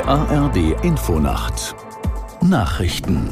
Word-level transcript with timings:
Die 0.00 0.06
ARD 0.06 0.82
Infonacht 0.82 1.74
Nachrichten 2.40 3.28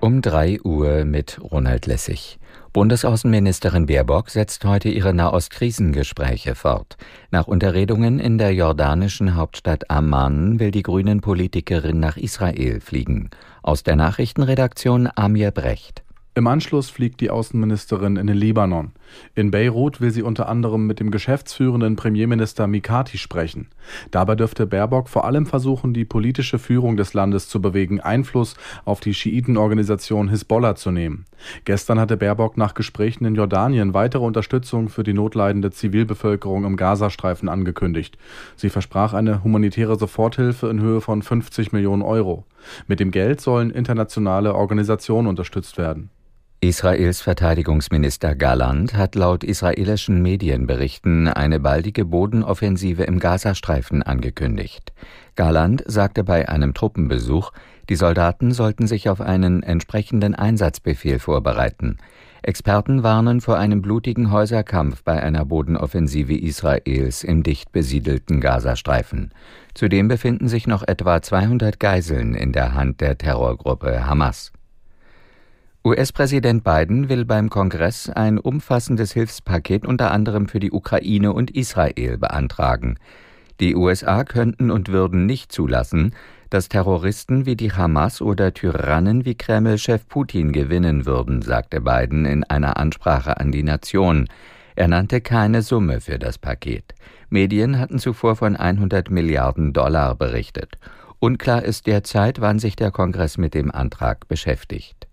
um 0.00 0.20
3 0.20 0.62
Uhr 0.62 1.04
mit 1.04 1.40
Ronald 1.40 1.86
Lessig. 1.86 2.38
Bundesaußenministerin 2.72 3.86
Baerbock 3.86 4.30
setzt 4.30 4.64
heute 4.64 4.88
ihre 4.88 5.14
Nahost-Krisengespräche 5.14 6.56
fort. 6.56 6.96
Nach 7.30 7.46
Unterredungen 7.46 8.18
in 8.18 8.36
der 8.36 8.52
jordanischen 8.52 9.36
Hauptstadt 9.36 9.90
Amman 9.90 10.58
will 10.58 10.72
die 10.72 10.82
grünen 10.82 11.20
Politikerin 11.20 12.00
nach 12.00 12.16
Israel 12.16 12.80
fliegen. 12.80 13.30
Aus 13.62 13.84
der 13.84 13.94
Nachrichtenredaktion 13.94 15.08
Amir 15.14 15.52
Brecht. 15.52 16.03
Im 16.36 16.48
Anschluss 16.48 16.90
fliegt 16.90 17.20
die 17.20 17.30
Außenministerin 17.30 18.16
in 18.16 18.26
den 18.26 18.36
Libanon. 18.36 18.90
In 19.36 19.52
Beirut 19.52 20.00
will 20.00 20.10
sie 20.10 20.24
unter 20.24 20.48
anderem 20.48 20.84
mit 20.84 20.98
dem 20.98 21.12
geschäftsführenden 21.12 21.94
Premierminister 21.94 22.66
Mikati 22.66 23.18
sprechen. 23.18 23.68
Dabei 24.10 24.34
dürfte 24.34 24.66
Baerbock 24.66 25.08
vor 25.08 25.26
allem 25.26 25.46
versuchen, 25.46 25.94
die 25.94 26.04
politische 26.04 26.58
Führung 26.58 26.96
des 26.96 27.14
Landes 27.14 27.48
zu 27.48 27.62
bewegen, 27.62 28.00
Einfluss 28.00 28.56
auf 28.84 28.98
die 28.98 29.14
Schiitenorganisation 29.14 30.28
Hisbollah 30.28 30.74
zu 30.74 30.90
nehmen. 30.90 31.24
Gestern 31.66 32.00
hatte 32.00 32.16
Baerbock 32.16 32.56
nach 32.56 32.74
Gesprächen 32.74 33.26
in 33.26 33.36
Jordanien 33.36 33.94
weitere 33.94 34.24
Unterstützung 34.24 34.88
für 34.88 35.04
die 35.04 35.14
notleidende 35.14 35.70
Zivilbevölkerung 35.70 36.64
im 36.64 36.76
Gazastreifen 36.76 37.48
angekündigt. 37.48 38.18
Sie 38.56 38.70
versprach 38.70 39.14
eine 39.14 39.44
humanitäre 39.44 39.96
Soforthilfe 39.96 40.68
in 40.68 40.80
Höhe 40.80 41.00
von 41.00 41.22
50 41.22 41.70
Millionen 41.70 42.02
Euro. 42.02 42.44
Mit 42.88 42.98
dem 42.98 43.12
Geld 43.12 43.40
sollen 43.40 43.70
internationale 43.70 44.56
Organisationen 44.56 45.28
unterstützt 45.28 45.78
werden. 45.78 46.10
Israels 46.68 47.20
Verteidigungsminister 47.20 48.34
Galland 48.34 48.94
hat 48.94 49.16
laut 49.16 49.44
israelischen 49.44 50.22
Medienberichten 50.22 51.28
eine 51.28 51.60
baldige 51.60 52.06
Bodenoffensive 52.06 53.02
im 53.02 53.18
Gazastreifen 53.18 54.02
angekündigt. 54.02 54.94
Galland 55.36 55.84
sagte 55.86 56.24
bei 56.24 56.48
einem 56.48 56.72
Truppenbesuch, 56.72 57.52
die 57.90 57.96
Soldaten 57.96 58.52
sollten 58.52 58.86
sich 58.86 59.10
auf 59.10 59.20
einen 59.20 59.62
entsprechenden 59.62 60.34
Einsatzbefehl 60.34 61.18
vorbereiten. 61.18 61.98
Experten 62.42 63.02
warnen 63.02 63.42
vor 63.42 63.58
einem 63.58 63.82
blutigen 63.82 64.32
Häuserkampf 64.32 65.02
bei 65.02 65.22
einer 65.22 65.44
Bodenoffensive 65.44 66.34
Israels 66.34 67.24
im 67.24 67.42
dicht 67.42 67.72
besiedelten 67.72 68.40
Gazastreifen. 68.40 69.32
Zudem 69.74 70.08
befinden 70.08 70.48
sich 70.48 70.66
noch 70.66 70.82
etwa 70.82 71.20
200 71.20 71.78
Geiseln 71.78 72.34
in 72.34 72.52
der 72.52 72.72
Hand 72.72 73.02
der 73.02 73.18
Terrorgruppe 73.18 74.06
Hamas. 74.06 74.53
US-Präsident 75.86 76.64
Biden 76.64 77.10
will 77.10 77.26
beim 77.26 77.50
Kongress 77.50 78.08
ein 78.08 78.38
umfassendes 78.38 79.12
Hilfspaket 79.12 79.84
unter 79.84 80.12
anderem 80.12 80.48
für 80.48 80.58
die 80.58 80.72
Ukraine 80.72 81.34
und 81.34 81.50
Israel 81.50 82.16
beantragen. 82.16 82.96
Die 83.60 83.76
USA 83.76 84.24
könnten 84.24 84.70
und 84.70 84.88
würden 84.88 85.26
nicht 85.26 85.52
zulassen, 85.52 86.14
dass 86.48 86.70
Terroristen 86.70 87.44
wie 87.44 87.54
die 87.54 87.72
Hamas 87.72 88.22
oder 88.22 88.54
Tyrannen 88.54 89.26
wie 89.26 89.34
Kreml-Chef 89.34 90.08
Putin 90.08 90.52
gewinnen 90.52 91.04
würden, 91.04 91.42
sagte 91.42 91.82
Biden 91.82 92.24
in 92.24 92.44
einer 92.44 92.78
Ansprache 92.78 93.38
an 93.38 93.52
die 93.52 93.62
Nation. 93.62 94.28
Er 94.76 94.88
nannte 94.88 95.20
keine 95.20 95.60
Summe 95.60 96.00
für 96.00 96.18
das 96.18 96.38
Paket. 96.38 96.94
Medien 97.28 97.78
hatten 97.78 97.98
zuvor 97.98 98.36
von 98.36 98.56
100 98.56 99.10
Milliarden 99.10 99.74
Dollar 99.74 100.14
berichtet. 100.14 100.78
Unklar 101.18 101.62
ist 101.62 101.86
derzeit, 101.86 102.40
wann 102.40 102.58
sich 102.58 102.74
der 102.74 102.90
Kongress 102.90 103.36
mit 103.36 103.52
dem 103.52 103.70
Antrag 103.70 104.28
beschäftigt. 104.28 105.06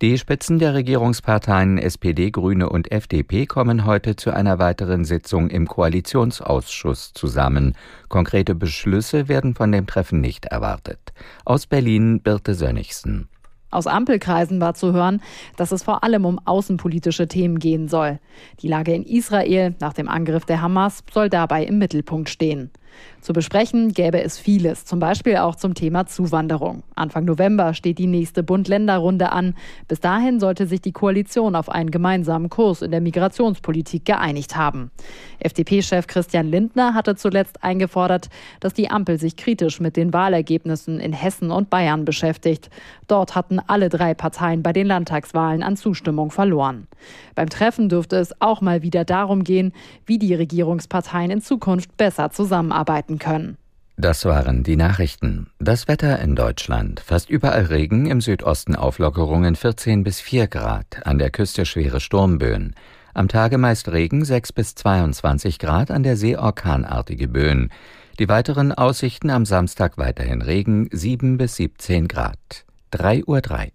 Die 0.00 0.16
Spitzen 0.16 0.60
der 0.60 0.74
Regierungsparteien 0.74 1.76
SPD, 1.76 2.30
Grüne 2.30 2.68
und 2.68 2.92
FDP 2.92 3.46
kommen 3.46 3.84
heute 3.84 4.14
zu 4.14 4.30
einer 4.30 4.60
weiteren 4.60 5.04
Sitzung 5.04 5.50
im 5.50 5.66
Koalitionsausschuss 5.66 7.12
zusammen. 7.14 7.74
Konkrete 8.08 8.54
Beschlüsse 8.54 9.26
werden 9.26 9.56
von 9.56 9.72
dem 9.72 9.88
Treffen 9.88 10.20
nicht 10.20 10.44
erwartet. 10.44 11.00
Aus 11.44 11.66
Berlin 11.66 12.20
Birte 12.20 12.54
Sönnigsen. 12.54 13.28
Aus 13.72 13.88
Ampelkreisen 13.88 14.60
war 14.60 14.74
zu 14.74 14.92
hören, 14.92 15.20
dass 15.56 15.72
es 15.72 15.82
vor 15.82 16.04
allem 16.04 16.26
um 16.26 16.38
außenpolitische 16.44 17.26
Themen 17.26 17.58
gehen 17.58 17.88
soll. 17.88 18.20
Die 18.60 18.68
Lage 18.68 18.94
in 18.94 19.02
Israel 19.02 19.74
nach 19.80 19.94
dem 19.94 20.08
Angriff 20.08 20.44
der 20.44 20.62
Hamas 20.62 21.02
soll 21.12 21.28
dabei 21.28 21.64
im 21.64 21.78
Mittelpunkt 21.78 22.28
stehen. 22.28 22.70
Zu 23.20 23.32
besprechen 23.32 23.92
gäbe 23.92 24.22
es 24.22 24.38
vieles, 24.38 24.84
zum 24.84 25.00
Beispiel 25.00 25.36
auch 25.36 25.56
zum 25.56 25.74
Thema 25.74 26.06
Zuwanderung. 26.06 26.84
Anfang 26.94 27.24
November 27.24 27.74
steht 27.74 27.98
die 27.98 28.06
nächste 28.06 28.42
Bund-Länder-Runde 28.42 29.32
an. 29.32 29.54
Bis 29.88 30.00
dahin 30.00 30.38
sollte 30.38 30.66
sich 30.66 30.80
die 30.80 30.92
Koalition 30.92 31.56
auf 31.56 31.68
einen 31.68 31.90
gemeinsamen 31.90 32.48
Kurs 32.48 32.80
in 32.80 32.90
der 32.92 33.00
Migrationspolitik 33.00 34.04
geeinigt 34.04 34.56
haben. 34.56 34.90
FDP-Chef 35.40 36.06
Christian 36.06 36.46
Lindner 36.46 36.94
hatte 36.94 37.16
zuletzt 37.16 37.62
eingefordert, 37.62 38.30
dass 38.60 38.72
die 38.72 38.90
Ampel 38.90 39.18
sich 39.18 39.36
kritisch 39.36 39.80
mit 39.80 39.96
den 39.96 40.12
Wahlergebnissen 40.12 41.00
in 41.00 41.12
Hessen 41.12 41.50
und 41.50 41.70
Bayern 41.70 42.04
beschäftigt. 42.04 42.70
Dort 43.08 43.34
hatten 43.34 43.58
alle 43.58 43.88
drei 43.88 44.14
Parteien 44.14 44.62
bei 44.62 44.72
den 44.72 44.86
Landtagswahlen 44.86 45.62
an 45.62 45.76
Zustimmung 45.76 46.30
verloren. 46.30 46.86
Beim 47.34 47.48
Treffen 47.48 47.88
dürfte 47.88 48.16
es 48.16 48.40
auch 48.40 48.60
mal 48.60 48.82
wieder 48.82 49.04
darum 49.04 49.44
gehen, 49.44 49.72
wie 50.06 50.18
die 50.18 50.34
Regierungsparteien 50.34 51.30
in 51.30 51.40
Zukunft 51.40 51.96
besser 51.96 52.30
zusammenarbeiten 52.30 52.77
arbeiten 52.78 53.18
können. 53.18 53.58
Das 54.00 54.24
waren 54.24 54.62
die 54.62 54.76
Nachrichten. 54.76 55.48
Das 55.58 55.88
Wetter 55.88 56.20
in 56.20 56.36
Deutschland. 56.36 57.00
Fast 57.00 57.28
überall 57.28 57.64
Regen, 57.64 58.06
im 58.06 58.20
Südosten 58.20 58.76
Auflockerungen 58.76 59.56
14 59.56 60.04
bis 60.04 60.20
4 60.20 60.46
Grad, 60.46 61.04
an 61.04 61.18
der 61.18 61.30
Küste 61.30 61.66
schwere 61.66 61.98
Sturmböen. 61.98 62.76
Am 63.12 63.26
Tage 63.26 63.58
meist 63.58 63.90
Regen 63.90 64.24
6 64.24 64.52
bis 64.52 64.76
22 64.76 65.58
Grad, 65.58 65.90
an 65.90 66.04
der 66.04 66.16
See 66.16 66.36
orkanartige 66.36 67.26
Böen. 67.26 67.70
Die 68.20 68.28
weiteren 68.28 68.70
Aussichten 68.70 69.30
am 69.30 69.44
Samstag 69.44 69.98
weiterhin 69.98 70.42
Regen 70.42 70.88
7 70.92 71.36
bis 71.36 71.56
17 71.56 72.06
Grad. 72.06 72.64
3 72.92 73.24
Uhr 73.24 73.40
3. 73.40 73.72